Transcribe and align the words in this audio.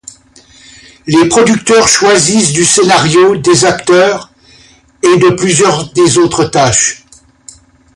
Les 1.05 1.27
producteurs 1.29 1.87
choisissent 1.87 2.53
du 2.53 2.65
scénario, 2.65 3.35
des 3.35 3.65
acteurs, 3.65 4.31
et 5.03 5.17
de 5.19 5.35
plusieurs 5.35 5.93
des 5.93 6.17
autres 6.17 6.45
tâches. 6.45 7.05